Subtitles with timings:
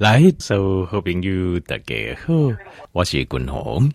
[0.00, 2.32] 来，所有好朋友大家好，
[2.92, 3.86] 我是君鸿。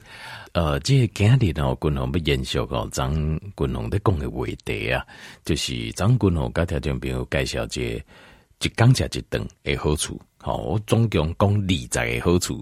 [0.51, 3.12] 呃，这个、今日呢，君鸿要延续哦，张
[3.58, 5.04] 君鸿在讲的话题啊，
[5.44, 10.21] 就是张君鸿跟听众朋友介绍这一讲吃一顿的好处。
[10.38, 12.62] 好，我总共讲二十个好处，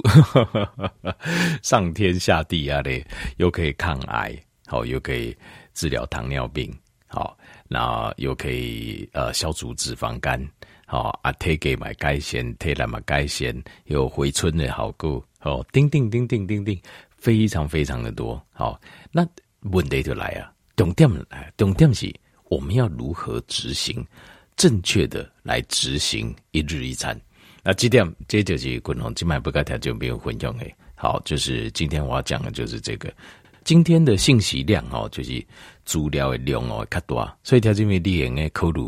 [1.61, 3.05] 上天下地啊嘞，
[3.35, 5.35] 又可以抗癌，好，又可以
[5.73, 6.73] 治疗糖尿病，
[7.07, 7.37] 好，
[7.67, 10.41] 那又可以呃消除脂肪肝。
[10.85, 15.25] 好啊，体格嘛改善，体力嘛改善，有回春的好过。
[15.41, 16.79] 哦，叮叮叮叮叮叮，
[17.17, 18.41] 非常非常的多。
[18.51, 18.79] 好，
[19.11, 19.27] 那
[19.71, 22.13] 问题就来啊，重点来，重点是
[22.49, 24.05] 我们要如何执行，
[24.55, 27.19] 正确的来执行一日一餐。
[27.63, 30.75] 那这点，这就是君鸿今晚不该条就没有混用诶。
[30.95, 33.11] 好，就是今天我要讲的就是这个，
[33.63, 35.43] 今天的信息量哦，就是
[35.85, 38.81] 资料的量哦较大，所以条这边你应该考虑。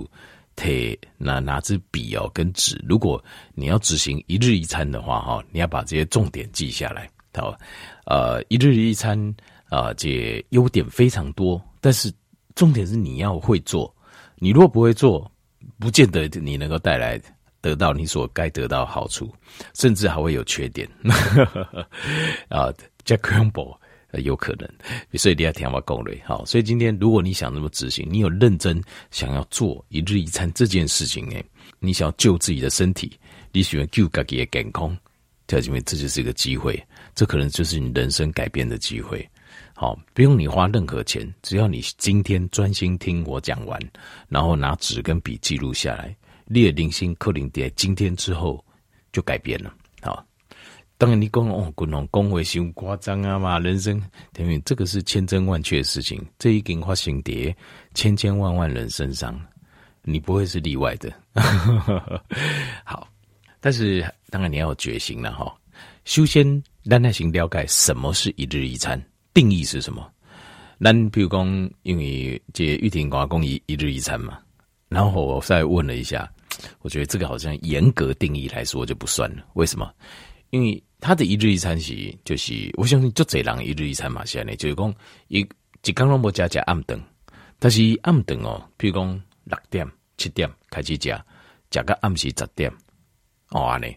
[0.56, 2.82] 贴拿拿支笔哦，跟纸。
[2.88, 3.24] 如果
[3.54, 7.10] 你要执行一日一餐的话，哈，你要把这些重点记下来。
[7.34, 7.58] 好，
[8.06, 9.18] 呃，一日一餐
[9.70, 12.12] 啊，这优点非常多，但是
[12.56, 13.94] 重点是你要会做。
[14.38, 15.30] 你如果不会做，
[15.80, 17.20] 不见得你能够带来
[17.62, 19.34] 得到你所该得到好处，
[19.74, 20.90] 甚至还会有缺点。
[22.48, 22.72] 啊
[23.04, 23.78] ，Jack Campbell。
[24.22, 24.70] 有可能，
[25.14, 26.22] 所以你要听我讲嘞。
[26.26, 31.44] 好，所以今天如果你想那么执行，你有认真想要做一日一餐这件事情，哎，
[31.80, 33.12] 你想要救自己的身体，
[33.52, 34.98] 你喜欢救自己的健康，
[35.48, 36.82] 条姐妹，这就是一个机会，
[37.14, 39.28] 这可能就是你人生改变的机会。
[39.74, 43.80] 好，不用你花任何钱，只要你今天专心听我讲完，
[44.30, 48.64] 然后拿纸跟笔记录下来，列零星克林点，今天之后
[49.12, 49.74] 就改变了。
[50.98, 53.60] 当然，你讲哦，君鸿讲话太夸张啊嘛！
[53.60, 54.02] 人生，
[54.32, 57.54] 等于这个是千真万确的事情，这一定发生在
[57.94, 59.38] 千千万万人身上，
[60.04, 61.12] 你不会是例外的。
[62.86, 63.08] 好，
[63.60, 65.54] 但是当然你要有决心了哈。
[66.06, 69.02] 修仙，咱来先了解什么是一日一餐，
[69.34, 70.10] 定义是什么？
[70.80, 74.40] 咱比如讲，因为这玉婷跟我讲一一日一餐嘛，
[74.88, 76.32] 然后我再问了一下，
[76.84, 79.92] 我觉得这个好像严格定义来说就不算了，为什么？
[80.56, 84.96] 因为他的一日一餐是，就是我相信就这人一日一餐嘛，现在就是讲
[85.28, 85.46] 一
[85.84, 86.98] 一刚拢无加加暗顿，
[87.60, 89.86] 但是暗顿哦，譬如讲六点
[90.16, 91.22] 七点开始加，
[91.70, 92.72] 加个暗时十点
[93.50, 93.94] 哦安尼，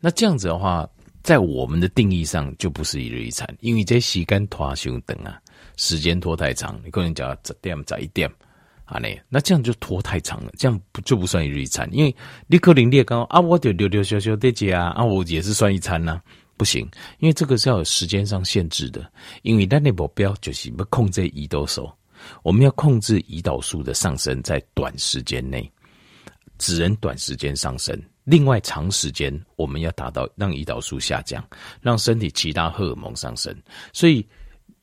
[0.00, 0.88] 那这样子的话，
[1.22, 5.38] 在我们的定义上就不是一日一餐，因为这时间拖伤长啊，
[5.76, 8.30] 时间拖太长，你可能加十点十一点。
[8.88, 11.86] 啊，那那这样就拖太长了，这样不就不算一日一餐？
[11.92, 12.16] 因为
[12.46, 16.22] 你可能列刚啊，我就溜溜小小的家啊，啊，我也是算一餐呐、啊，
[16.56, 16.88] 不行，
[17.18, 19.06] 因为这个是要有时间上限制的。
[19.42, 21.86] 因为咱的目标就是要控制胰岛素，
[22.42, 25.70] 我们要控制胰岛素的上升在短时间内，
[26.56, 27.94] 只能短时间上升。
[28.24, 31.46] 另外长时间我们要达到让胰岛素下降，
[31.82, 33.54] 让身体其他荷尔蒙上升。
[33.92, 34.26] 所以，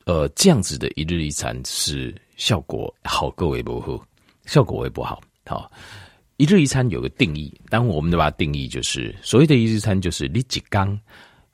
[0.04, 2.14] 呃，这样子的一日一餐是。
[2.36, 4.06] 效果好，各位不好，
[4.44, 5.20] 效果也不好。
[5.46, 5.70] 好，
[6.36, 10.98] 一日一餐有个定义，当我们的把它定义就是所谓的一日餐，就是你一缸，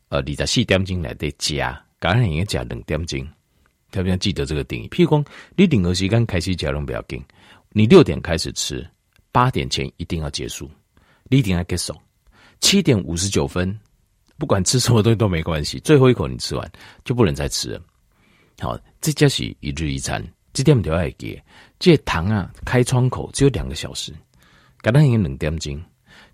[0.09, 3.27] 呃，你在四点钟来得加，当然应该加两点钟，
[3.91, 4.89] 特别要记得这个定义。
[4.89, 5.25] 譬如说，
[5.57, 7.23] 你任何时间开始加拢不要紧，
[7.71, 8.85] 你六点开始吃，
[9.31, 10.71] 八点前一定要结束，
[11.29, 11.95] 你一定要结束。
[12.61, 13.79] 七点五十九分，
[14.39, 16.73] 不管吃什么东西都没关系，最后一口你吃完
[17.05, 17.83] 就不能再吃了。
[18.59, 20.25] 好，这就是一日一餐。
[20.53, 21.41] 这点就要记，
[21.79, 24.13] 这糖啊，开窗口只有两个小时，
[24.81, 25.83] 刚刚已经两点钟，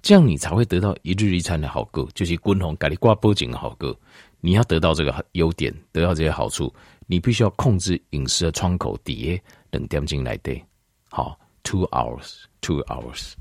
[0.02, 3.96] 这样你才会得到一日一餐的好果，就是君鸿给你挂报警的好果。
[4.40, 6.72] 你要得到这个优点，得到这些好处，
[7.06, 9.42] 你必须要控制饮食的窗口底下
[9.72, 10.64] 冷点进来对，
[11.10, 13.32] 好，two hours，two hours，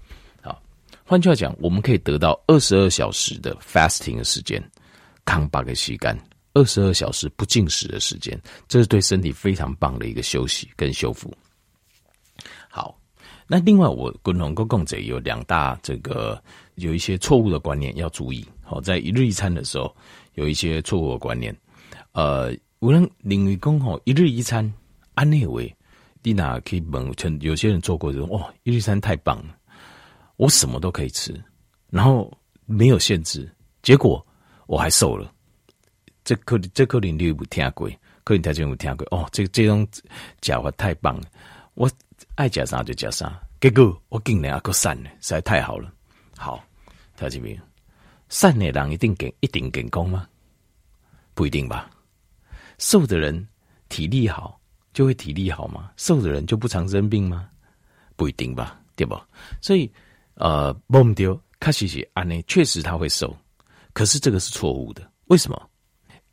[0.41, 0.59] 好，
[1.05, 4.63] 换句话讲，我们可以得到二十二小时的 fasting 的时间，
[5.23, 6.19] 扛八个时间。
[6.53, 11.31] 二十二小时不进食的时间，这是对身体非常棒的一个休息跟修复。
[12.69, 13.00] 好，
[13.47, 16.41] 那另外我共同共共者有两大这个
[16.75, 18.46] 有一些错误的观念要注意。
[18.63, 19.96] 好，在一日一餐的时候
[20.34, 21.55] 有一些错误的观念。
[22.11, 24.72] 呃，无论领域工吼一日一餐，
[25.14, 25.73] 安内为
[26.22, 29.55] 蒂娜可以问，有些人做过这种哇，一日一餐太棒了，
[30.35, 31.34] 我什么都可以吃，
[31.90, 32.32] 然后
[32.66, 33.50] 没有限制，
[33.82, 34.26] 结果
[34.66, 35.32] 我还瘦了。
[36.28, 37.90] 这可能这可能你有听过，
[38.26, 39.26] 可能台前有听过哦。
[39.32, 39.88] 这这种
[40.41, 41.24] 讲法太棒了，
[41.74, 41.90] 我
[42.35, 43.41] 爱讲啥就讲啥。
[43.62, 45.90] 结果我竟然还够瘦呢，实在太好了。
[46.35, 46.62] 好，
[47.16, 47.58] 听这边，
[48.28, 50.28] 瘦的人一定健一定健康吗？
[51.34, 51.90] 不一定吧。
[52.78, 53.47] 瘦的人
[53.88, 54.59] 体力好
[54.91, 55.90] 就会体力好吗？
[55.96, 57.50] 瘦的人就不常生病吗？
[58.18, 59.18] 不一定吧，对不？
[59.62, 59.90] 所以
[60.34, 63.34] 呃，忘掉确实是安呢，确实他会瘦。
[63.94, 65.70] 可是这个是错误的，为什么？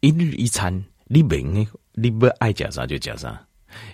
[0.05, 0.71] 一日一餐，
[1.07, 3.43] 你明你不爱吃啥就吃啥，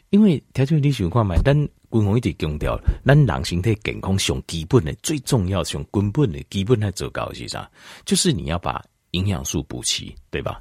[0.09, 1.55] 因为条件你想看嘛，咱
[1.93, 2.77] 均衡一直强调，
[3.07, 7.71] 咱人身体健康上基本的、最重要、上根本的基本来做到的是啥？
[8.05, 10.61] 就是你要把营养素补齐，对吧？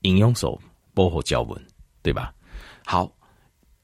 [0.00, 0.60] 营养素
[0.92, 1.66] 包括胶原，
[2.02, 2.34] 对吧？
[2.84, 3.08] 好，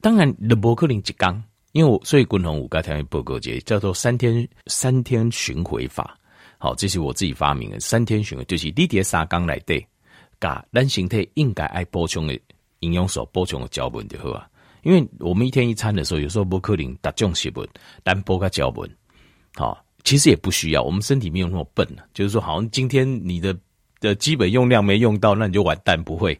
[0.01, 6.19] 当然你不可能一缸，因为我所以均衡五个条件报告节叫做三天三天巡回法。
[6.57, 9.87] 好，这是我自己发明的三天循环，就是你叠三缸来对，
[10.39, 12.39] 噶咱身体应该爱补充的
[12.79, 14.47] 营养素，补充的胶原就好啊。
[14.83, 17.67] 因为我们一天一餐的时候，有时候不可能达种食物，
[18.03, 18.89] 单补个胶原。
[19.55, 23.57] 好，其实也不需要，我们身体没有那么笨，就是说，好像今天你的
[23.99, 26.39] 的基本用量没用到，那你就完蛋，不会。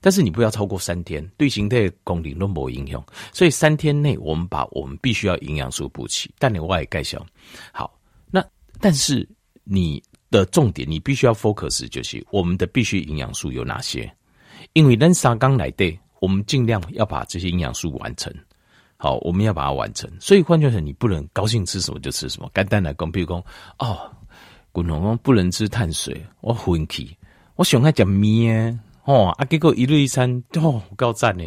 [0.00, 3.02] 但是你不要超过三天，对身体功能都没影响。
[3.32, 7.24] 所以三天内，我们把我们必须要营养素补齐，但你外盖小。
[7.72, 7.98] 好，
[8.30, 8.44] 那
[8.80, 9.26] 但是。
[9.68, 10.00] 你
[10.36, 14.10] 的重点，你必须要 focus，就是我们的必需营养素有哪些？
[14.72, 18.32] 因为咱三缸来对，我们尽量要把这些营养素完成。
[18.98, 20.10] 好，我们要把它完成。
[20.20, 22.50] 所以换句话说，你不能高兴吃什么就吃什么。
[22.54, 23.42] 简单来讲，比如讲，
[23.78, 24.10] 哦，
[24.72, 27.16] 滚龙龙不能吃碳水，我昏气，
[27.56, 31.44] 我想爱食面哦，啊，结果一日一餐哦，够赞呢，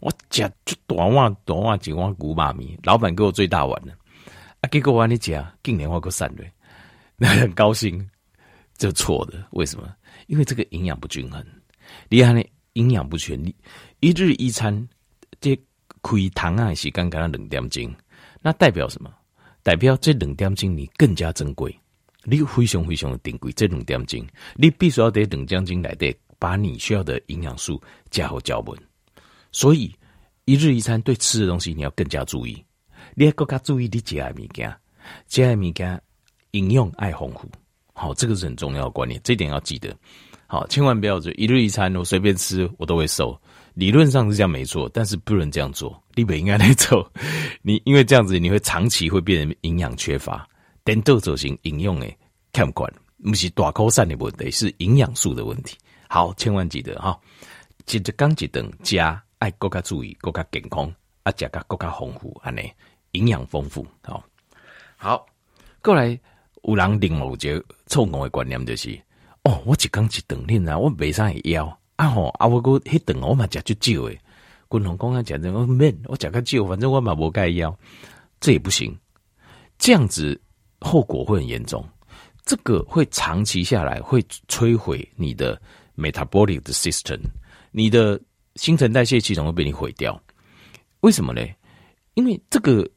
[0.00, 3.92] 我食就大碗大碗一碗古巴面，老板给我最大碗了，
[4.60, 6.44] 啊，结果我你讲，今年我够散了。
[7.22, 8.04] 那很高兴，
[8.76, 9.46] 这错的。
[9.52, 9.94] 为什么？
[10.26, 11.44] 因为这个营养不均衡。
[12.08, 12.42] 你看呢，
[12.74, 13.54] 营养不全，你
[14.00, 14.88] 一日一餐，
[15.40, 15.58] 这
[16.00, 17.94] 亏糖啊是刚刚两点钟，
[18.40, 19.12] 那代表什么？
[19.62, 21.76] 代表这两点钟你更加珍贵，
[22.24, 23.52] 你非常非常的珍贵。
[23.52, 24.26] 这两点钟，
[24.56, 27.80] 你必须要得两点钟来得把你需要的营养素
[28.10, 28.76] 加好胶原。
[29.52, 29.94] 所以
[30.44, 32.64] 一日一餐对吃的东西你要更加注意，
[33.14, 34.74] 你要更加注意你吃的物件，
[35.28, 36.02] 吃的物件。
[36.52, 37.50] 营养爱丰富，
[37.92, 39.94] 好，这个是很重要的观念，这点要记得。
[40.46, 43.38] 好，千万不要说一日一餐我随便吃我都会瘦，
[43.72, 47.10] 理论上是这样没错，但是不能这样做，你不应该来做。
[47.62, 50.46] 你因为这样子你会长期会变成营养缺乏，
[50.84, 52.18] 等豆走型饮用诶，
[52.52, 52.92] 看不惯，
[53.24, 55.76] 不是大口散的问题，是营养素的问题。
[56.06, 57.18] 好，千万记得哈，
[57.86, 60.92] 接着刚一顿加爱更加注意更加健康，
[61.22, 62.70] 啊加个更加丰富，安内
[63.12, 63.86] 营养丰富。
[64.02, 64.22] 好，
[64.96, 65.24] 好，
[65.80, 66.20] 过来。
[66.62, 68.96] 有人另外一个错误的观念就是，
[69.42, 71.76] 哦，我一缸一顿恁啊，我袂使会枵。
[71.96, 74.18] 啊吼，啊我个迄顿我嘛食足少诶，
[74.68, 77.74] 滚龙公啊讲的我免，我食个少，反正我嘛无该枵，
[78.40, 78.96] 这也不行，
[79.78, 80.40] 这样子
[80.80, 81.84] 后果会很严重，
[82.44, 85.60] 这个会长期下来会摧毁你的
[85.96, 87.20] metabolic 的 system，
[87.70, 88.20] 你的
[88.56, 90.20] 新陈代谢系统会被你毁掉，
[91.00, 91.44] 为什么呢？
[92.14, 92.88] 因为这个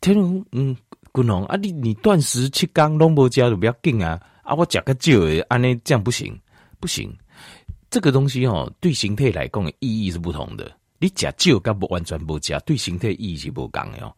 [0.00, 0.76] 天龙嗯。
[1.14, 1.54] 滚龙啊！
[1.54, 4.20] 你你断食七天拢无加就不要紧啊！
[4.42, 6.36] 啊，我食个少诶，安尼这样不行，
[6.80, 7.16] 不行。
[7.88, 10.68] 这个东西哦，对形态来讲意义是不同的。
[10.98, 14.12] 你食少甲不完全无加，对形态意义是不同的哦。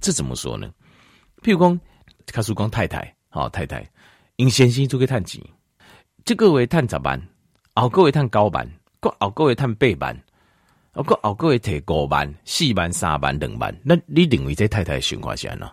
[0.00, 0.70] 这怎么说呢？
[1.42, 1.80] 譬如讲，
[2.26, 3.84] 卡叔讲太太，好、哦、太太，
[4.36, 5.42] 因先生做个趁钱，
[6.24, 7.20] 这个月趁十万，
[7.74, 8.64] 后个月趁九万，
[9.00, 10.16] 个后个月趁八万，
[10.92, 15.72] 啊个后个月摕五万、四万、三万、两万，那你认为这太太循环线呢？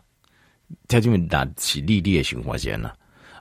[0.88, 2.96] 他这边打起利率的循环线了，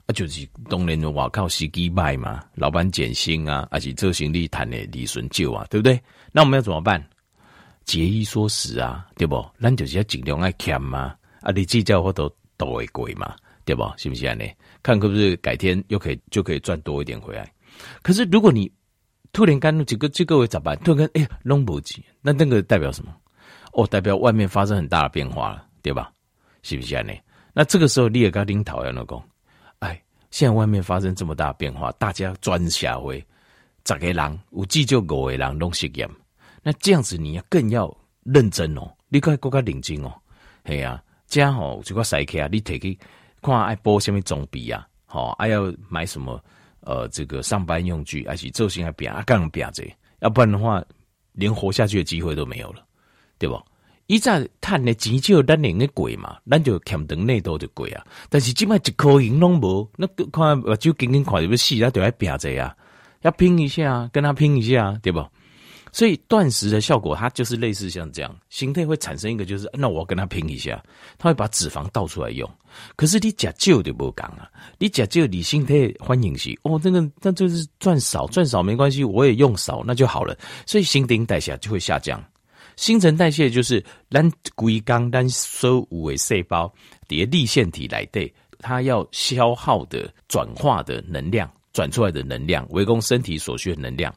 [0.06, 6.00] 啊，就是当然我靠司机卖嘛，老板减薪啊，而且这行李谈的利润少啊，对不对？
[6.32, 7.02] 那我们要怎么办？
[7.84, 9.44] 节衣缩食啊，对不？
[9.60, 13.34] 咱就是要尽量爱慳嘛，啊，你计较或都都会贵嘛，
[13.64, 13.82] 对不？
[13.96, 14.34] 是不是啊？
[14.34, 17.50] 你看可不是改天又可以就可以赚多一点回来？
[18.02, 18.70] 可是如果你
[19.32, 20.78] 突然间几个这个月咋办？
[20.84, 23.14] 突然间哎呀，弄不起，那那个代表什么？
[23.72, 26.12] 哦，代表外面发生很大的变化了，对吧？
[26.62, 27.12] 是不是呢？
[27.52, 29.28] 那这个时候你也跟领导要讲，
[29.80, 33.24] 哎，现在外面发生这么大变化，大家专社会，
[33.84, 36.08] 十个人有至少五个人拢实验，
[36.62, 40.12] 那这样子你要更要认真哦，你该更加认真哦，
[40.64, 42.98] 系啊，这样吼就个赛克啊，你提起
[43.42, 46.42] 看爱补什么装备啊，好，还要买什么
[46.80, 49.84] 呃这个上班用具，还是做些还变啊，干变这，
[50.20, 50.82] 要不然的话，
[51.32, 52.82] 连活下去的机会都没有了，
[53.38, 53.60] 对不？
[54.12, 58.04] 以前赚的钱少，咱领的贵嘛，咱就欠等内多就贵啊。
[58.28, 62.76] 但是即摆一颗银拢无，那个看目睭紧紧看就要死，那就要拼者啊，
[63.22, 65.26] 要拼一下，跟他拼一下，对不？
[65.92, 70.82] 所以断食的效果，它就是类似像这样，形态会产生一个，就是那我跟他拼一下，
[71.16, 72.46] 他会把脂肪倒出来用。
[72.96, 74.46] 可是你吃少就不讲啊，
[74.78, 82.22] 你吃少你心态欢迎是哦，这个那就是赚少赚少没关系，我也用少那就好了，所以新陈代谢就会下降。
[82.76, 86.72] 新陈代谢就是咱规工咱所有的细胞，
[87.08, 94.14] 伫个粒线体来对，它要消耗的转化的能量转出来的能量，维工身体所需的能量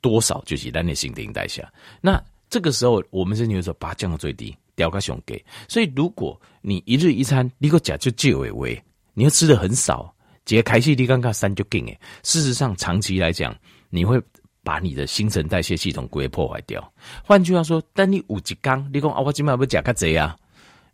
[0.00, 1.66] 多少，就是咱的新陈代谢。
[2.00, 5.44] 那这个时候，我们身体会说把它降到最低，调个熊给。
[5.68, 8.80] 所以，如果你一日一餐，你个假就就为为，
[9.14, 12.00] 你要吃的很少，节开始你刚刚三就劲诶。
[12.22, 13.54] 事实上，长期来讲，
[13.90, 14.20] 你会
[14.66, 16.92] 把你的新陈代谢系统给破坏掉。
[17.22, 20.36] 换句话说，等你有一缸，你讲啊，我今晚要吃较济啊，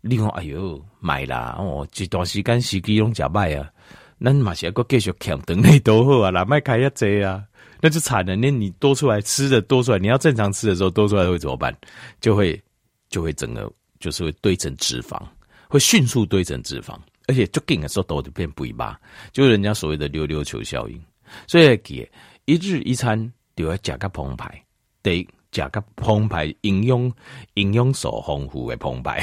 [0.03, 3.71] 你讲哎呦，买啦，哦，这段时间时机拢吃卖啊。
[4.19, 7.43] 那马上个继续强等你多好啊，哪卖开一济啊？
[7.81, 8.37] 那就惨了。
[8.37, 11.75] 那你多出来吃的多出来，你要正常吃的时候多出来会怎么办？
[12.21, 12.63] 就会
[13.09, 15.19] 就会整个就是会堆成脂肪，
[15.67, 16.95] 会迅速堆成脂肪，
[17.27, 19.01] 而且就紧的时候都就变肥吧，
[19.33, 21.03] 就人家所谓的溜溜球效应。
[21.47, 22.09] 所以给
[22.45, 23.19] 一日一餐
[23.57, 24.63] 就要加个澎湃，
[25.03, 27.13] 得加个澎湃，营养
[27.55, 29.21] 营养素丰富的澎湃。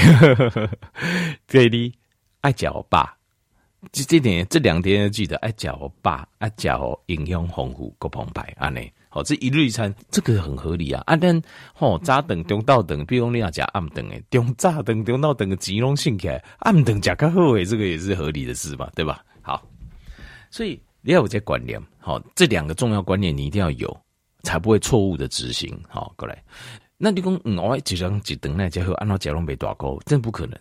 [1.48, 1.94] 给你
[2.42, 3.16] 爱食我爸。
[3.94, 11.02] 这这点这两点要记得，爱脚饱，爱脚营养丰富，够澎湃，安尼好，这一日一餐，这个很合理啊。
[11.06, 11.42] 啊，但
[11.74, 19.24] 吼早顿中到顿，比如你要加暗顿诶，中早顿中到顿个集中性起来，暗顿加较好诶，这个也是合理的事嘛，对吧？
[19.42, 19.66] 好，
[20.52, 23.98] 所以你要有这观念，好，这两个重要观念你一定要有，
[24.44, 25.78] 才不会错误的执行。
[25.88, 26.44] 好，过来，
[26.98, 30.60] 那你讲嗯，我一张一顿那家伙按照假装没大够，真不可能。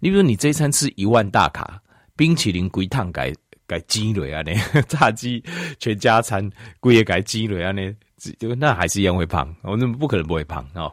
[0.00, 1.80] 你比如你这一餐吃一万大卡。
[2.14, 3.32] 冰淇淋规趟改
[3.66, 5.42] 改鸡腿啊，那 炸鸡
[5.78, 7.90] 全家餐归也改鸡腿啊，那
[8.38, 10.92] 就那还是一样会胖，我那不可能不会胖哦。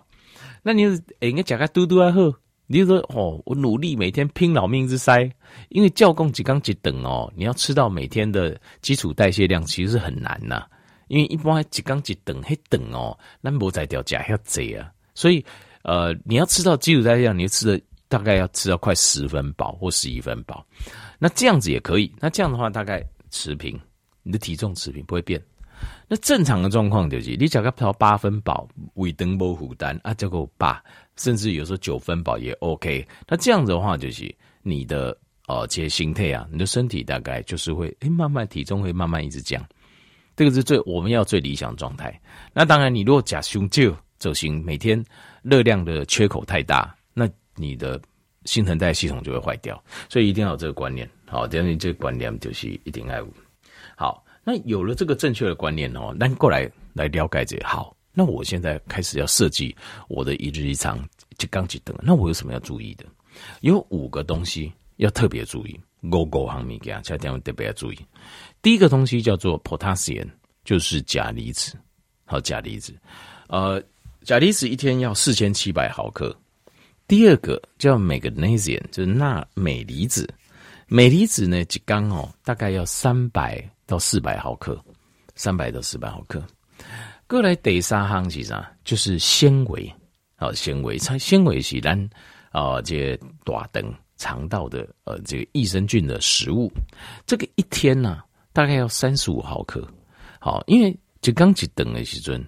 [0.63, 0.85] 那你
[1.19, 2.21] 诶，应该讲个嘟嘟啊好，
[2.67, 5.29] 你就说哦，我努力每天拼老命之塞，
[5.67, 10.65] 因为教供几缸几等哦，你要吃到每天的基础代谢量其实是很难呐，
[11.09, 15.43] 因为一般几缸几等还等哦，那不在掉价要贼啊，所以
[15.83, 20.65] 呃，你要吃到基础代谢量，你要吃的大概要吃到快十分饱或十一分饱。
[21.19, 23.77] 那这样子也可以，那这样的话大概持平，
[24.23, 25.41] 你的体重持平不会变。
[26.07, 30.83] 那正常的状况就是，你只要调八分饱，胃登不负担啊，就够八，
[31.15, 33.07] 甚至有时候九分饱也 OK。
[33.27, 39.63] 那这样子的话，就是你的呃这些心态啊，你的身体大概就是会诶慢慢体重会慢慢一直降，
[40.39, 42.17] 这个是最我们要最理想状态。
[42.53, 45.03] 那当然，你如果假胸就走行，每天
[45.41, 47.99] 热量的缺口太大，那你的。
[48.45, 51.07] 新陈代谢系统就会坏掉，所以一定要有这个观念。
[51.27, 53.27] 好，等于这个观念就是一定要。
[53.97, 57.93] 好，那有了这个正确的观念哦，那过来来了解这好。
[58.13, 59.75] 那我现在开始要设计
[60.07, 60.97] 我的一日一餐，
[61.37, 61.93] 就刚起灯。
[62.01, 63.05] 那我有什么要注意的？
[63.59, 65.77] 有五个东西要特别注意。
[66.01, 67.99] 五个方面给大家特别要注意。
[68.61, 70.27] 第一个东西叫做 potassium，
[70.63, 71.77] 就是钾离子。
[72.25, 72.93] 好，钾离子，
[73.47, 73.81] 呃，
[74.23, 76.35] 钾离子一天要四千七百毫克。
[77.07, 80.31] 第二个叫 magnesium，就是钠镁离子。
[80.87, 84.79] 镁离子呢，一缸哦，大概要三百到四百毫克，
[85.35, 86.43] 三百到四百毫克。
[87.27, 88.71] 过来第三项是啥？
[88.83, 89.91] 就是纤维
[90.35, 90.97] 啊，纤维。
[90.99, 92.09] 它纤维是咱
[92.51, 96.71] 啊，这个大灯肠道的呃，这个益生菌的食物。
[97.25, 98.21] 这个一天呢、
[98.53, 99.83] 大概要三十五毫克。
[100.39, 102.47] 好，因为就刚起等的时阵，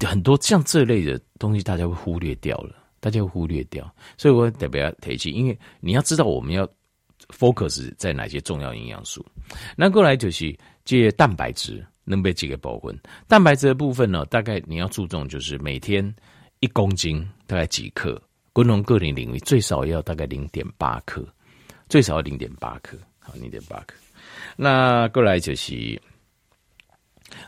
[0.00, 2.74] 很多像这类的东西，大家会忽略掉了。
[3.00, 6.68] 大家会忽略掉，所以我特别要提起，因为你要知道我们要
[7.28, 9.24] focus 在哪些重要营养素。
[9.76, 10.52] 那过来就是
[10.84, 16.12] 这些蛋白质能被几个部分，蛋白质的部分呢，大概你要注重就是每天
[16.58, 18.20] 一公斤大概几克，
[18.58, 21.24] 不同个人领域最少要大概零点八克，
[21.88, 23.94] 最少要零点八克，好，零点八克。
[24.56, 26.02] 那过来就是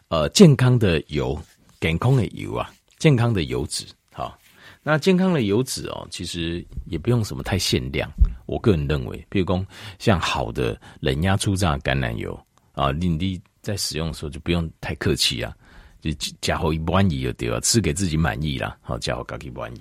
[0.06, 1.36] 呃健康的油，
[1.80, 3.84] 健康的油啊，健康的油脂。
[4.12, 4.38] 好
[4.84, 8.08] 那健康的油脂哦，其实也不用什么太限量。
[8.46, 9.66] 我个人认为，比如说
[9.98, 12.40] 像好的冷压初榨橄榄油
[12.74, 15.52] 啊，你你在使用的时候就不用太客气啊，
[16.00, 18.78] 就加好一满意就对了，吃给自己满意啦。
[18.80, 19.80] 好，加好自己满意。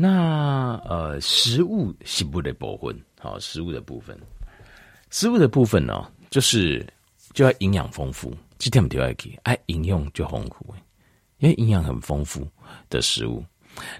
[0.00, 4.16] 那呃，食物是不的部分，好，食物的部分，
[5.10, 6.86] 食物的部分呢，就是
[7.34, 10.72] 就要营养丰富，几天都要给，哎，饮用就丰富，
[11.38, 12.46] 因为营养很丰富。
[12.90, 13.42] 的食物，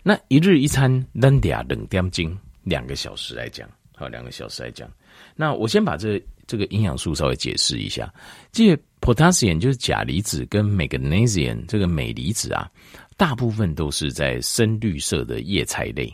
[0.02, 4.90] 那一日一餐两点两点钟，两个小时来讲，好，两个小时来讲。
[5.34, 8.12] 那我先把这这个营养素稍微解释一下。
[8.52, 12.70] 这 potassium 就是钾离子跟 magnesium 这个镁离子啊，
[13.18, 16.10] 大部分都是在深绿色的叶菜类，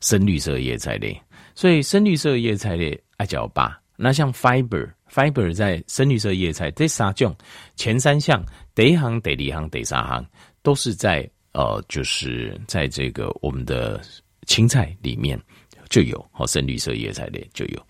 [0.00, 1.18] 深绿色叶菜类。
[1.54, 3.80] 所以深绿色叶菜类爱叫爸。
[3.96, 7.34] 那像 fiber，fiber 在深绿色叶菜这三种
[7.76, 10.22] 前三项，第一行、第二行、第三行
[10.62, 11.26] 都是在。
[11.58, 13.98] 呃，就是在这个我们的
[14.46, 15.40] 青菜里面
[15.88, 17.86] 就有，好深绿色叶菜类就有。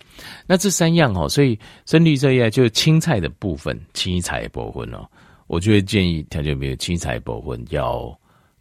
[0.46, 5.04] 那这三样哦，所以深绿色叶就青菜的部分，青菜部分哦，
[5.48, 8.16] 我就会建议他就没有青菜部分要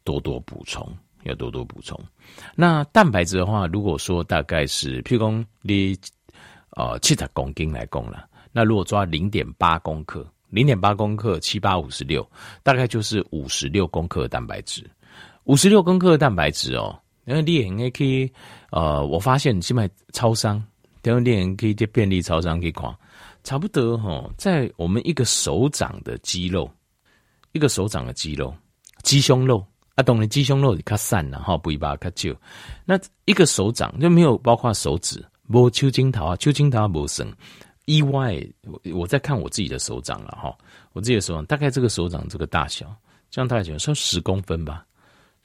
[0.05, 0.87] 多多补充，
[1.23, 1.99] 要多多补充。
[2.55, 5.97] 那蛋白质的话，如果说大概是譬如说你
[6.77, 12.25] 呃七十公斤来讲了，那如果抓零点八公克，零点八公克七八五十六，
[12.63, 14.89] 大概就是五十六公克的蛋白质。
[15.43, 18.31] 五十六公克的蛋白质哦，然后你也可以，
[18.71, 20.63] 呃，我发现现在超商，
[21.01, 22.91] 等下你也可以在便利超商可以看，
[23.43, 26.67] 差不多哈，在我们一个手掌的肌肉，
[27.51, 28.55] 一个手掌的肌肉，
[29.03, 29.63] 鸡胸肉
[29.95, 32.35] 啊，当然鸡胸肉你看散了哈，不一把它就，
[32.85, 37.31] 那一个手掌就没有包括手指，无秋金桃啊，秋金桃无生，
[37.85, 40.55] 意外，我我在看我自己的手掌了哈，
[40.93, 42.95] 我自己的手掌大概这个手掌这个大小，
[43.31, 44.85] 这样大概讲说十公分吧。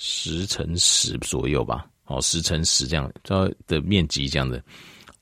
[0.03, 4.59] 十乘十左右吧，哦，十乘十这样，这的面积这样的，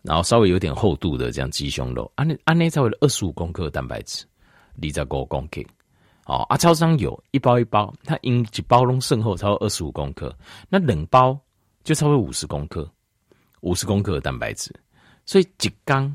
[0.02, 4.24] 然后稍微有点厚度的这样鸡胸肉，按那按那稍微二十五公克蛋白质，
[4.80, 5.60] 二十五公克，
[6.28, 10.32] 哦，啊，超商有一包一包，它因一包拢剩后超过二十五公克，
[10.68, 11.38] 那冷包
[11.82, 12.86] 就超过五十公克，
[13.62, 14.70] 五十公克的蛋白质，
[15.24, 16.14] 所以一缸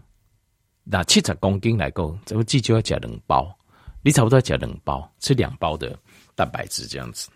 [0.84, 3.52] 拿七十公斤来够，这个鸡就要加两包，
[4.04, 5.98] 你差不多要加两包，吃两包的
[6.36, 7.28] 蛋白质这样子。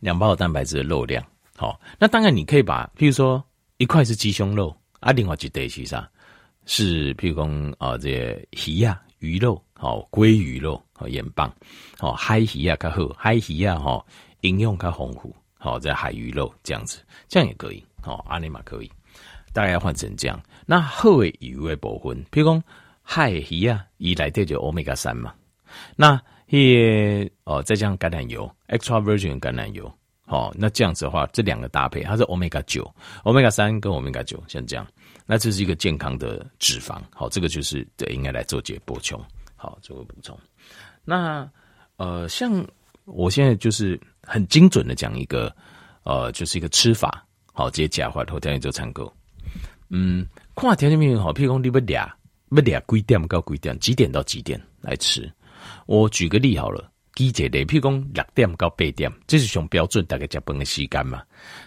[0.00, 1.22] 两包的蛋白质的肉量，
[1.56, 3.42] 好，那当然你可以把，譬如说
[3.76, 5.96] 一块是鸡胸肉啊，另外几袋其实
[6.64, 11.52] 是譬如说啊，这鱼呀鱼肉，好鲑鱼肉好盐棒，
[11.98, 14.04] 好海鱼啊较好，海鱼啊哈
[14.40, 18.90] 营养较丰富，好在海鱼肉这样子，这样也可以，好阿尼玛可以，
[19.52, 20.40] 大概要换成这样。
[20.66, 22.64] 那好的鱼的部分，譬如说
[23.02, 25.34] 海鱼啊，伊来对就欧米伽三嘛，
[25.96, 26.20] 那。
[26.48, 29.92] 也哦，再加上橄榄油，extra virgin 橄榄油，
[30.24, 32.88] 好，那这样子的话，这两个搭配，它是 omega 九
[33.24, 34.86] ，omega 三跟 omega 九，像这样，
[35.26, 39.20] 那这是一个健康的脂肪，好，这个就是对，应该来做解补充，
[39.64, 40.38] 好，做个补充。
[41.06, 41.50] 那
[41.96, 42.62] 呃，像
[43.06, 45.50] 我现在就是很精准的讲一个，
[46.02, 49.10] 呃，就是一个吃法，好，接假话头条件做参考。
[49.88, 52.14] 嗯，看条件面好，譬如讲你不俩
[52.50, 55.32] 不俩几点到几点，几点到几点来吃。
[55.86, 61.22] 我举个例好了，记者的，譬如讲六点到八点，这是上标准大概吃饭的时间嘛。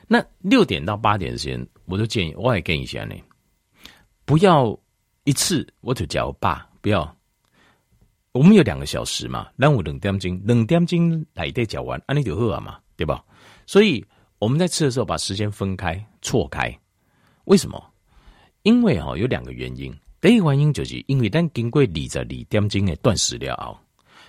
[0.08, 3.16] 那六点到八点的时间，我就建议我也建议一下呢，
[4.24, 4.78] 不要
[5.24, 7.12] 一次我就叫爸，不要。
[8.38, 13.24] 我们有两个小时嘛，让我冷点钟，两点钟来得嚼完，安尼就好了嘛，对吧？
[13.66, 14.06] 所以
[14.40, 16.78] 我们在吃的时候把时间分开错开，
[17.46, 17.84] 为什么？
[18.64, 23.78] 因为哈有两个原因，第一个原因就是因为咱经过二十二点钟的断食了后。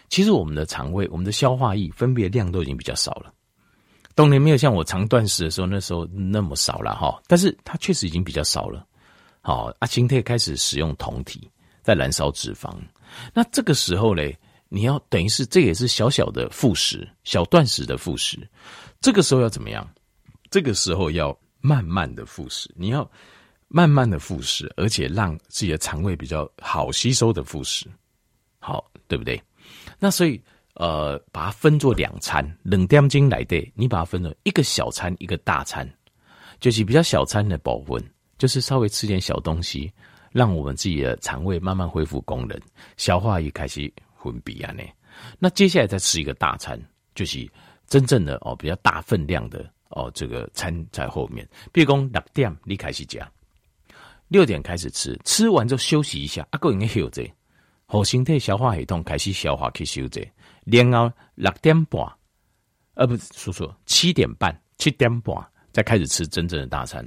[0.09, 3.31] 其实我们的肠胃、我们的消化液分泌的量都已经比较少了，
[4.14, 8.87] 当然没有像我长断食的时候那时候那么少了哈，但是它确实已经比较少了。
[9.42, 11.51] 好，阿青特开始使用酮体
[11.83, 12.75] 在燃烧脂肪，
[13.33, 18.38] 那这个时候嘞，你要等于是这也是小小的复食、小断食的复食，
[19.01, 19.88] 这个时候要怎么样？
[20.51, 23.09] 这个时候要慢慢的复食，你要
[23.68, 27.87] 慢慢的复食，而且让自己的肠胃比较好吸收的复食，
[28.59, 29.40] 好，对不对？
[29.99, 30.42] 那所以，
[30.75, 35.87] 呃，把它分作两餐，冷点钟来的，你把它分成一个小餐，一个大餐，
[36.61, 38.03] 就是比较小餐的保温，
[38.38, 39.92] 就是稍微吃点小东西，
[40.33, 42.59] 让我们自己的肠胃慢慢恢复功能，
[42.97, 44.83] 消化也开始分泌啊呢。
[45.38, 46.81] 那接下来再吃一个大餐，
[47.14, 47.49] 就是
[47.87, 53.27] 真正的哦比较大分量的哦这个餐在后面，比如讲六点你开始讲，
[54.29, 57.29] 六点开始吃，吃完之后休息一下，啊，个应该有这。
[57.87, 60.31] 后身体消化系统开始消化去休息，
[60.67, 62.07] 然后六点半，
[62.93, 65.35] 呃，不是叔叔，七点半、七点半
[65.73, 67.03] 再开始吃真正的大餐。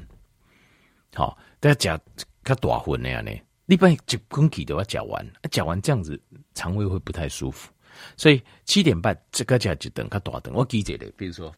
[1.13, 3.31] 好，大家吃较大份那样呢，
[3.65, 3.95] 你不一
[4.27, 6.21] 口气都要嚼完，嚼完这样子
[6.53, 7.71] 肠胃会不太舒服，
[8.17, 10.53] 所以七点半这个叫一顿较大顿。
[10.53, 11.53] 我记着的，比如说，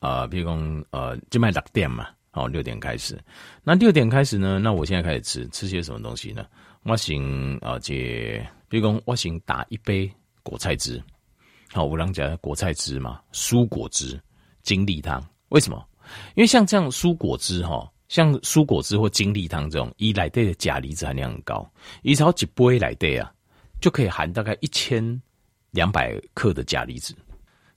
[0.00, 3.18] 呃，比如讲，呃，就卖六点嘛，好，六点开始，
[3.62, 6.46] 那六点开始呢，那我现在开始吃，吃些什么东西呢？
[6.82, 7.22] 我先
[7.62, 7.94] 啊，这
[8.68, 10.10] 比如讲，我先打一杯
[10.42, 11.02] 果菜汁，
[11.72, 14.20] 好，有人讲果菜汁嘛，蔬果汁、
[14.62, 15.82] 精力汤，为什么？
[16.34, 21.68] 因为像这样蔬果汁哈，像蔬果汁或精力汤这种，一来对的钾离子含量很高，
[22.02, 23.32] 一超几杯来对啊，
[23.80, 25.20] 就可以含大概一千
[25.70, 27.14] 两百克的钾离子，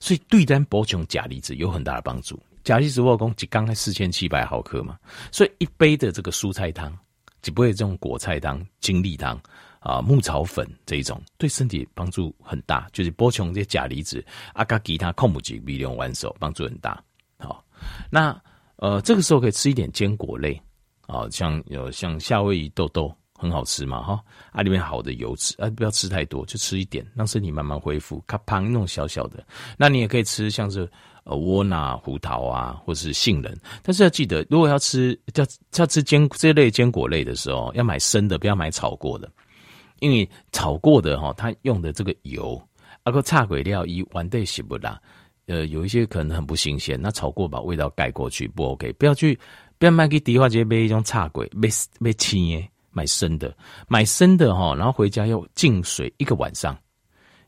[0.00, 2.38] 所以对单补充钾离子有很大的帮助。
[2.64, 4.98] 钾离子我讲一缸才四千七百毫克嘛，
[5.32, 6.96] 所以一杯的这个蔬菜汤。
[7.40, 9.40] 就不会这种果菜汤、精力汤
[9.78, 12.88] 啊、牧草粉这一种，对身体帮助很大。
[12.92, 14.22] 就是补充这些钾离子，
[14.54, 17.00] 阿加其他矿物质微量元素帮助很大。
[17.38, 17.64] 好，
[18.10, 18.36] 那
[18.78, 20.60] 呃，这个时候可以吃一点坚果类
[21.06, 24.20] 啊，像有像夏威夷豆豆很好吃嘛，哈
[24.52, 28.20] 啊，里面好的油脂啊，不要吃太多，就吃一点，让身体慢慢恢复。
[28.26, 29.44] 卡胖那种小小的，
[29.76, 30.88] 那你也可以吃像是
[31.24, 33.56] 呃窝囊、胡桃啊，或是杏仁。
[33.82, 35.44] 但是要记得，如果要吃要
[35.76, 39.30] 要吃坚这类坚果类的时候，要买生的，不要买炒过的，
[40.00, 42.60] 因为炒过的哈，它用的这个油，
[43.04, 45.00] 那个差鬼料一完对洗不啦。
[45.48, 49.36] 呃，有一些可能很不新鲜，那炒过把味道盖过去不 OK，不要去
[49.78, 53.56] 不要买给迪化街买一种差鬼，买买青耶，买生的，
[53.88, 56.78] 买生的哈，然后回家要浸水一个晚上，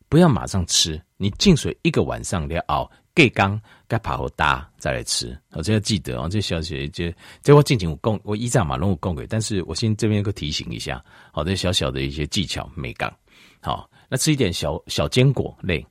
[0.08, 13.12] 不要马上吃，你浸水一个晚上，你要熬盖缸盖爬后搭再来吃，我这要记得哦，这小姐姐，这我进行我供我依照马龙我供给，但是我先这边有个提醒一下，好，这小小的一些技巧没讲，
[13.60, 15.84] 好，那吃一点小小坚果类。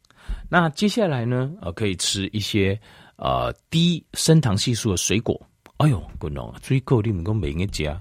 [0.49, 1.51] 那接下来呢？
[1.61, 2.77] 呃，可以吃一些
[3.17, 5.39] 呃低升糖系数的水果。
[5.77, 7.97] 哎呦，滚龙水果你们讲每一家，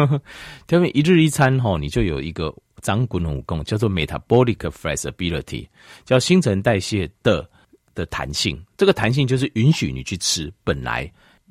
[0.66, 5.66] 特别一日一餐哈，你就有一个长滚龙功，叫做 metabolic flexibility，
[6.04, 7.48] 叫新陈代谢的
[7.94, 8.62] 的弹性。
[8.76, 11.10] 这个弹性就是允许你去吃本来，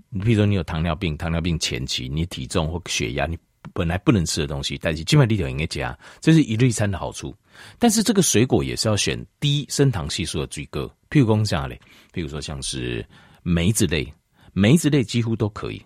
[0.10, 3.36] 你比如说你有糖尿病，糖尿病前期你体重或血压你
[3.74, 7.36] 本来不能吃的东西，但是基本上应该加，这是一日一餐的好处。
[7.80, 11.80] 但是这个水果也是要选低升糖系数的水果，譬如讲啥嘞？
[12.14, 13.06] 譬如说像是
[13.44, 14.12] 梅子类，
[14.54, 15.82] 梅子类几乎都可以。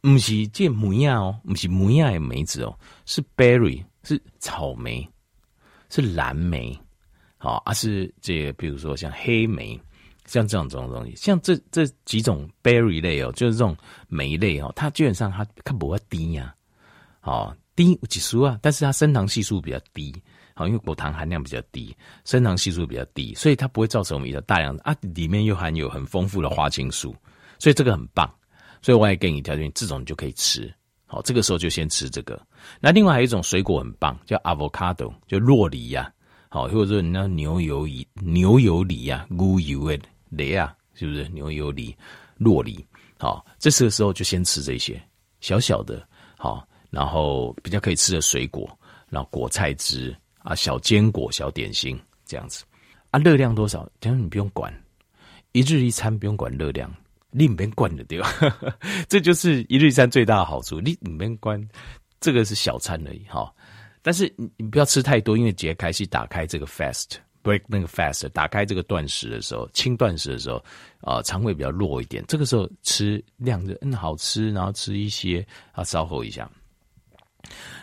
[0.00, 5.08] 不是这梅呀哦，不是梅呀的梅子哦，是 berry，是草莓，
[5.88, 6.78] 是蓝莓，
[7.38, 9.80] 好，而是这，比如说像黑莓，
[10.26, 16.54] 像这样这种东西，像这这几种 berry 类哦，就是这种梅类哦，它基本上它它不会低呀，
[17.18, 20.14] 好低几十啊，但是它升糖系数比较低。
[20.58, 27.14] 好，因为果糖含量比较低，升糖系数比较低，所以它不会造成我们的大量的啊，里面又含有很丰富的花青素，
[27.58, 28.32] 所以这个很棒。
[28.80, 30.72] 所以我也给你条件，这种你就可以吃。
[31.04, 32.40] 好，这个时候就先吃这个。
[32.80, 36.10] 那另外还有一种水果很棒，叫 avocado，就洛梨呀。
[36.48, 41.94] 好，或者说你那牛油梨、牛油梨呀、乌油的梨啊，是不是牛油梨、
[42.38, 42.82] 洛梨？
[43.18, 44.98] 好，这个时候就先吃这些
[45.40, 46.06] 小小的，
[46.38, 48.66] 好，然后比较可以吃的水果，
[49.10, 50.16] 然后果菜汁。
[50.46, 52.64] 啊，小坚果、小点心这样子，
[53.10, 53.84] 啊，热量多少？
[54.00, 54.72] 这样你不用管，
[55.50, 56.88] 一日一餐不用管热量，
[57.32, 58.32] 你里面灌的对吧？
[59.10, 61.60] 这就是一日一餐最大的好处，你里面灌，
[62.20, 63.52] 这个是小餐而已哈。
[64.02, 70.64] 但是你你不要吃太多，因为解开始打开这个 fast break 那个 fast，打开这个断食的时候，轻断食的时候，
[71.00, 76.48] 啊、肠胃比较弱一点，这个时候吃量的嗯好吃，然后吃一些啊，稍后一下。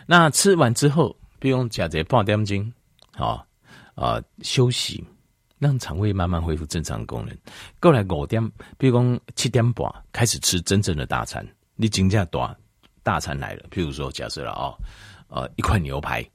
[0.08, 1.14] 那吃完之后。
[1.44, 2.74] 不用加这半点钟，
[3.12, 3.46] 好
[3.96, 5.04] 啊，休息，
[5.60, 7.38] 让肠胃慢慢恢复正常功能。
[7.82, 8.42] 过来五点，
[8.78, 11.46] 比如讲七点半开始吃真正的大餐。
[11.76, 12.58] 你真正大
[13.04, 14.74] 大餐来了，譬如说假设了啊，
[15.28, 16.26] 呃，一块牛排，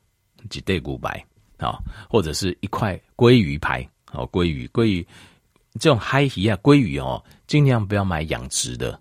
[0.50, 1.24] 几对骨白
[1.56, 1.78] 啊，
[2.10, 5.08] 或者是一块鲑鱼排，好鲑鱼，鲑鱼
[5.80, 9.00] 这种海鱼啊，鲑鱼哦，尽量不要买养殖的。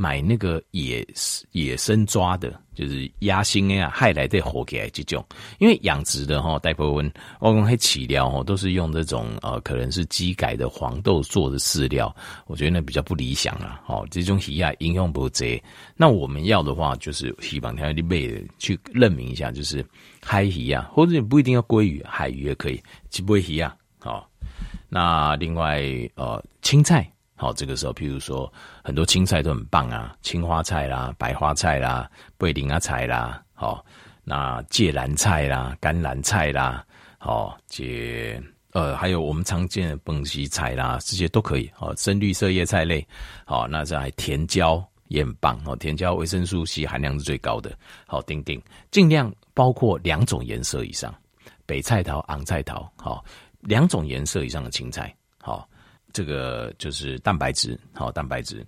[0.00, 1.06] 买那个野
[1.52, 5.22] 野生抓的，就是鸭心啊，害来的活给这种，
[5.58, 13.78] 因为养殖的哈，大部分我讲饲料哈，都是用这种呃，可能是基改的黄豆做的饲料，我觉得那比较不理想啦。
[13.88, 15.44] 哦，这种鱼啊，营养不足。
[15.94, 19.84] 那我们要的话，就是希望他的背去认明一下，就是
[20.22, 23.76] 海鱼啊，或者也不一定要鲑鱼，海鱼也可以，鸡尾鱼啊。
[23.98, 24.26] 好，
[24.88, 25.82] 那另外
[26.14, 27.06] 呃，青菜。
[27.40, 28.52] 好，这个时候，譬如说
[28.84, 33.82] 很多青菜都很棒啊，青花菜啦、白花菜啦、贝林啊菜啦，好，
[34.22, 36.84] 那芥蓝菜啦、甘蓝菜啦，
[37.16, 38.38] 好，这
[38.72, 41.70] 呃还有我们常见的本溪菜啦，这些都可以。
[41.74, 43.08] 好，深绿色叶菜类，
[43.46, 45.58] 好，那再甜椒也很棒。
[45.64, 47.72] 哦，甜椒维生素 C 含量是最高的。
[48.06, 51.14] 好，丁丁尽量包括两种颜色以上，
[51.64, 53.24] 北菜桃、昂菜桃，好，
[53.60, 55.14] 两种颜色以上的青菜，
[56.12, 58.66] 这个就是蛋白质，好，蛋白质，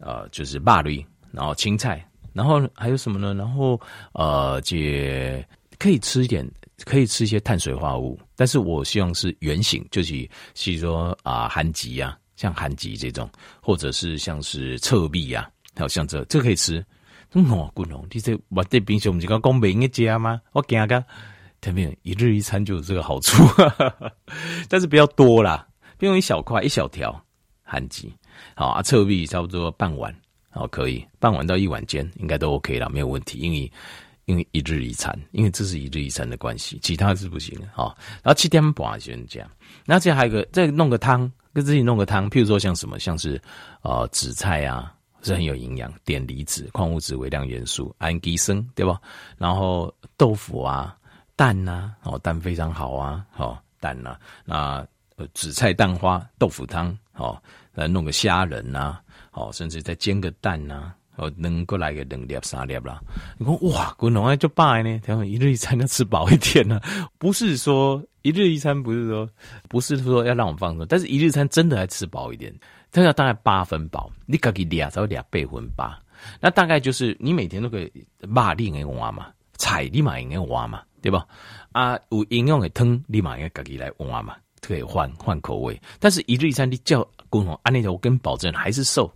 [0.00, 3.34] 呃，就是肉类，然后青菜，然后还有什么呢？
[3.34, 3.80] 然后
[4.12, 5.44] 呃，这
[5.78, 6.48] 可以吃一点，
[6.84, 13.28] 可以吃一些碳水化合物，但是我希望是圆形，就是，是说啊，番薯啊，像番薯这种，
[13.62, 16.84] 或者是像是侧壁啊，还有像这，这、可以吃。
[17.32, 20.40] 哦，滚龙，你这我这冰箱不是讲讲明一家吗？
[20.52, 21.04] 我讲个，
[21.60, 23.44] 特别一日一餐就有这个好处，
[24.66, 25.67] 但是不要多啦。
[26.06, 27.20] 用一小块一小条
[27.62, 28.12] 含鸡，
[28.54, 30.14] 好啊，侧壁差不多半碗，
[30.50, 33.38] 好可以半碗到一碗间应该都 OK 了，没有问题。
[33.38, 33.72] 因为
[34.26, 37.96] 因为一日一餐，因为这是一日一餐的关系，其他是不行的哈。
[38.22, 39.50] 然后七点半先这样，
[39.86, 43.40] 然后这还有个再弄个汤，跟自己弄个汤，譬如说像什么，像是
[43.82, 49.00] 呃紫菜啊，是很有营养，碘离子、矿物质、微量元素、氨基酸，对吧？
[49.38, 50.96] 然后豆腐啊、
[51.34, 54.86] 蛋呐、哦，蛋非常好啊，哦，蛋呐、那
[55.34, 57.40] 紫菜蛋花豆腐汤，哦，
[57.72, 59.02] 来弄个虾仁呐、啊，
[59.32, 63.00] 哦，甚至再煎个蛋呐、啊，哦，能够来个两粒三粒啦。
[63.38, 69.28] 你说哇，滚龙爱就罢呢，他们一日一餐要吃饱一点呢、啊，不是说一日一餐，不是说
[69.68, 72.54] 不是说要让我放松，但是一日餐真的还吃饱一点。
[72.90, 75.98] 这个大概八分饱，你自己俩才会俩八分八。
[76.40, 77.84] 那大概就是你每天都可以
[78.20, 79.26] 肉你应该换嘛，
[79.56, 81.26] 菜你嘛应该换嘛，对吧？
[81.72, 85.80] 啊，有营养的汤你嘛应该自己来换嘛，可以换换口味。
[85.98, 89.12] 但是一日一餐你叫滚红安利的，我跟你保证还是瘦。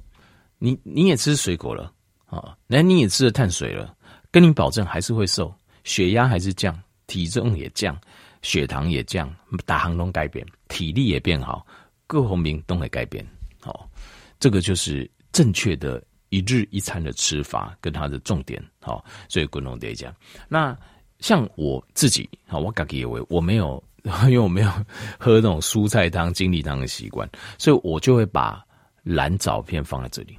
[0.59, 1.93] 你你也吃水果了
[2.27, 3.97] 啊，那你也吃了碳水了，
[4.31, 5.53] 跟你保证还是会瘦，
[5.83, 7.99] 血压还是降，体重也降，
[8.43, 9.29] 血糖也降，
[9.67, 11.67] 大行都改变，体力也变好，
[12.07, 13.27] 各方面都会改变。
[13.61, 13.91] 好，
[14.39, 18.63] 这个就是正确的一日一餐的吃法跟它的重点。
[18.81, 20.15] 好，所以滚龙得讲。
[20.49, 20.79] 那
[21.19, 23.83] 像我自己，好，我自己以为我没有，
[24.25, 24.71] 因为我没有
[25.19, 28.65] 喝那种蔬菜汤、精力汤的习惯，所以我就会把
[29.03, 30.37] 蓝藻片放在这里，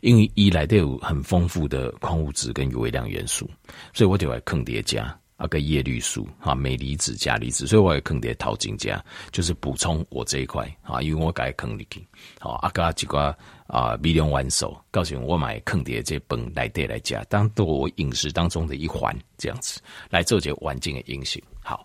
[0.00, 3.48] 因为一来都有很丰富的矿物质跟微量元素，
[3.92, 5.16] 所以我就会坑叠加。
[5.36, 12.06] 啊，个叶绿素啊，镁离子、钾离子，所以我也坑点淘金胶，就是补充我这一块啊，因为我改坑里去，
[12.38, 21.40] 好啊，加几个啊，微量元素，告诉我买坑点这本来对来加，当做我饮食当中的一环，这样子来做这环境的因素。
[21.60, 21.84] 好，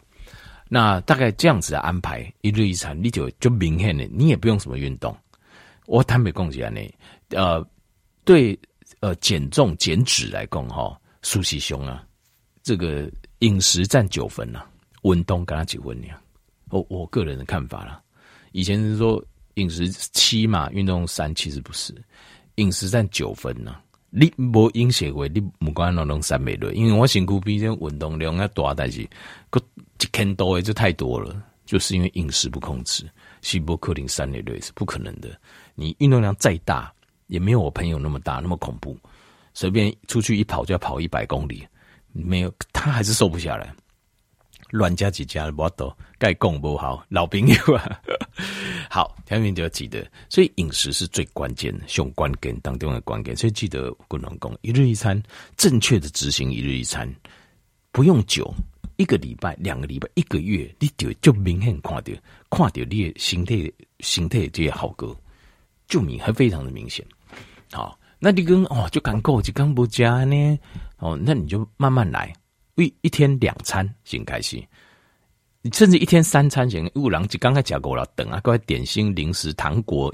[0.70, 5.16] 那大概这样子的安排，一日一餐，你就就明显的，你也不用什么运动。
[5.86, 6.82] 我坦白讲起来呢，
[7.30, 7.66] 呃，
[8.24, 8.58] 对
[9.00, 12.04] 呃减重减脂来讲哈，舒适胸啊，
[12.64, 13.10] 这个。
[13.42, 14.64] 饮食占九分呐，
[15.04, 16.08] 运动跟他几分呢？
[16.72, 18.02] 我我个人的看法啦。
[18.52, 21.94] 以前是说饮食七嘛，运动三，其实不是。
[22.56, 23.76] 饮食占九分呐，
[24.10, 26.76] 你无饮食会，你不管弄弄三美论。
[26.76, 29.08] 因为我辛苦比这运动量要大，但是
[29.52, 29.62] 个
[30.00, 33.10] 一天多诶就太多了，就是因为饮食不控制，
[33.42, 35.30] 是不可能三美论是不可能的。
[35.76, 36.94] 你运动量再大，
[37.28, 38.98] 也没有我朋友那么大那么恐怖，
[39.54, 41.68] 随便出去一跑就要跑一百公里。
[42.12, 43.74] 没有，他还是瘦不下来。
[44.72, 48.02] 乱加几加的不多，该供不好，老朋友啊。
[48.90, 53.34] 好，下面就要记得，所以饮食是最关键的，用关键当中的关键。
[53.34, 55.22] 所以记得滚龙讲一日一餐，
[55.56, 57.10] 正确的执行一日一餐，
[57.94, 58.54] 不用久，
[58.98, 62.14] 一个礼拜、两个礼拜、一个月，你就就明显看到，
[62.50, 65.16] 看到你的身体、身体这些好个，
[65.88, 67.06] 就明还非常的明显。
[67.72, 67.98] 好。
[68.20, 70.60] 那你跟哦，就敢够就敢不加呢？
[70.98, 72.34] 哦，那你就慢慢来，
[72.74, 74.58] 一一天两餐先开始，
[75.62, 76.90] 你甚至一天三餐行。
[76.96, 80.12] 五郎就刚才讲过了，等啊，各位点心、零食、糖果、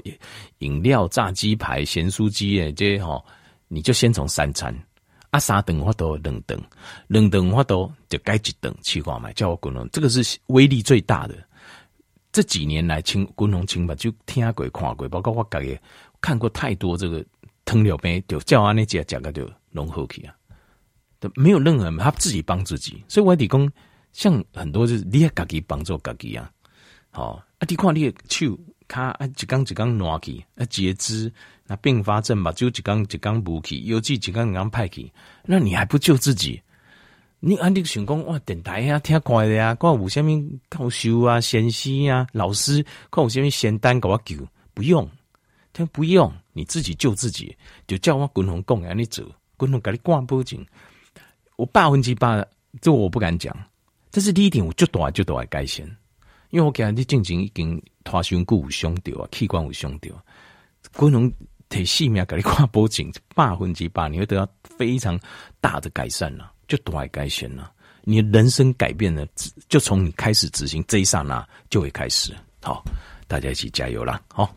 [0.58, 3.24] 饮料、炸鸡排、咸酥鸡诶，这些哈，
[3.68, 4.76] 你就先从三餐
[5.34, 6.60] 啊，三顿我都两顿，
[7.08, 11.34] 两顿我都就该一顿去逛买，叫我滚龙，这个是威力最大的。
[12.30, 15.80] 这几年来，青滚龙青吧，就听鬼看鬼，包括我感觉
[16.20, 17.24] 看过太多这个。
[17.66, 20.34] 糖尿病就叫安尼食，食个就融合起啊，
[21.18, 23.72] 都没有任何人他自己帮自己，所以我提供
[24.12, 26.52] 像很多就是你要自己帮助自己啊，
[27.10, 28.54] 好啊，你看你的手
[28.86, 31.32] 卡啊，一缸一缸烂去啊，截肢
[31.66, 35.10] 那并发症吧，就一缸一缸补去，尤其一缸一缸派去，
[35.44, 36.60] 那你还不救自己？
[37.40, 44.36] 你安迪想讲哇，电台啊，听怪的啊，看有啥物教授啊、先生啊、老师，看有啥物仙丹给我救，
[44.72, 45.08] 不用。
[45.72, 49.24] 他不用你自己救自己，就叫我滚红供，让你走，
[49.56, 50.64] 滚红给你挂脖颈。
[51.56, 52.46] 我百分之百，
[52.80, 53.56] 这我不敢讲。
[54.10, 55.84] 这是第一点，我就多就多改善，
[56.50, 60.14] 因为我给你进行已经脱胸骨有伤掉啊，器官有伤掉，
[60.96, 61.32] 滚红
[61.74, 65.18] 体细命给你挂脖颈，八分之八你会得到非常
[65.60, 67.72] 大的改善了，就大改善了。
[68.02, 69.26] 你的人生改变了，
[69.68, 72.32] 就从你开始执行这一刹那就会开始。
[72.62, 72.84] 好，
[73.26, 74.20] 大家一起加油啦！
[74.28, 74.48] 好。